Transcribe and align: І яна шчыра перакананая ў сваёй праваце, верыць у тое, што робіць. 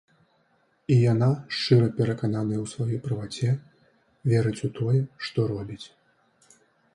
І 0.93 0.95
яна 0.99 1.27
шчыра 1.57 1.89
перакананая 1.99 2.59
ў 2.61 2.65
сваёй 2.73 2.99
праваце, 3.07 3.49
верыць 4.33 4.55
у 4.71 4.71
тое, 4.81 5.01
што 5.27 5.39
робіць. 5.53 5.85